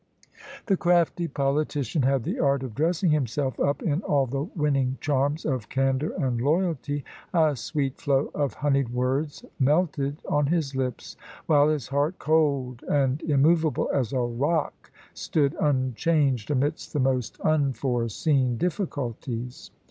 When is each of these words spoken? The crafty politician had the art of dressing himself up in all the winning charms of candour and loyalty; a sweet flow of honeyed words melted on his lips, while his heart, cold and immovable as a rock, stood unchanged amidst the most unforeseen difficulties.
The 0.65 0.77
crafty 0.77 1.27
politician 1.27 2.01
had 2.01 2.23
the 2.23 2.39
art 2.39 2.63
of 2.63 2.73
dressing 2.73 3.11
himself 3.11 3.59
up 3.59 3.83
in 3.83 4.01
all 4.01 4.25
the 4.25 4.45
winning 4.55 4.97
charms 4.99 5.45
of 5.45 5.69
candour 5.69 6.11
and 6.17 6.41
loyalty; 6.41 7.03
a 7.35 7.55
sweet 7.55 8.01
flow 8.01 8.31
of 8.33 8.55
honeyed 8.55 8.89
words 8.89 9.45
melted 9.59 10.17
on 10.27 10.47
his 10.47 10.75
lips, 10.75 11.17
while 11.45 11.69
his 11.69 11.89
heart, 11.89 12.17
cold 12.17 12.81
and 12.89 13.21
immovable 13.21 13.91
as 13.93 14.11
a 14.11 14.17
rock, 14.21 14.89
stood 15.13 15.55
unchanged 15.61 16.49
amidst 16.49 16.93
the 16.93 16.99
most 16.99 17.39
unforeseen 17.41 18.57
difficulties. 18.57 19.69